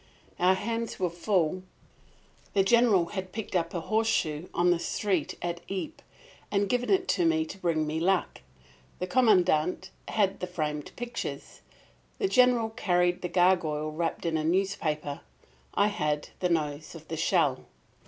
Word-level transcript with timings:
Our 0.39 0.55
hands 0.55 0.99
were 0.99 1.11
full. 1.11 1.61
The 2.55 2.63
General 2.63 3.09
had 3.13 3.31
picked 3.31 3.55
up 3.55 3.71
a 3.75 3.81
horseshoe 3.81 4.47
on 4.51 4.71
the 4.71 4.79
street 4.79 5.37
at 5.43 5.61
Ypres 5.69 6.01
and 6.49 6.67
given 6.67 6.89
it 6.89 7.07
to 7.09 7.23
me 7.23 7.45
to 7.45 7.59
bring 7.59 7.85
me 7.85 7.99
luck; 7.99 8.41
the 8.97 9.05
Commandant 9.05 9.91
had 10.07 10.39
the 10.39 10.47
framed 10.47 10.91
pictures. 10.95 11.61
The 12.17 12.27
General 12.27 12.71
carried 12.71 13.21
the 13.21 13.29
gargoyle 13.29 13.91
wrapped 13.91 14.25
in 14.25 14.37
a 14.37 14.43
newspaper. 14.43 15.21
I 15.75 15.89
had 15.89 16.29
the 16.39 16.49
nose 16.49 16.95
of 16.95 17.07
the 17.07 17.15
shell. 17.15 17.67